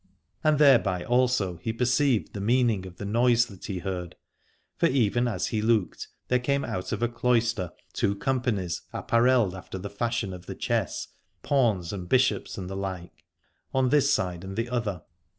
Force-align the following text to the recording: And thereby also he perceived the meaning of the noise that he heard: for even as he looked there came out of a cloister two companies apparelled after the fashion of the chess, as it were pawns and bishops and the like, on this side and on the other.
And 0.43 0.57
thereby 0.57 1.03
also 1.05 1.57
he 1.57 1.71
perceived 1.71 2.33
the 2.33 2.41
meaning 2.41 2.87
of 2.87 2.97
the 2.97 3.05
noise 3.05 3.45
that 3.45 3.65
he 3.65 3.77
heard: 3.77 4.15
for 4.75 4.87
even 4.87 5.27
as 5.27 5.49
he 5.49 5.61
looked 5.61 6.07
there 6.27 6.39
came 6.39 6.65
out 6.65 6.91
of 6.91 7.03
a 7.03 7.07
cloister 7.07 7.71
two 7.93 8.15
companies 8.15 8.81
apparelled 8.93 9.53
after 9.53 9.77
the 9.77 9.91
fashion 9.91 10.33
of 10.33 10.47
the 10.47 10.55
chess, 10.55 11.01
as 11.01 11.05
it 11.05 11.05
were 11.43 11.47
pawns 11.49 11.93
and 11.93 12.09
bishops 12.09 12.57
and 12.57 12.67
the 12.67 12.75
like, 12.75 13.23
on 13.75 13.89
this 13.89 14.11
side 14.11 14.43
and 14.43 14.57
on 14.57 14.65
the 14.65 14.69
other. 14.69 15.03